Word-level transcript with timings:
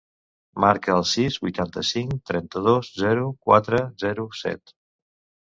Marca 0.63 0.95
el 0.99 1.03
sis, 1.09 1.37
vuitanta-cinc, 1.43 2.15
trenta-dos, 2.31 2.91
zero, 3.03 3.29
quatre, 3.49 3.83
zero, 4.07 4.27
set. 4.43 4.77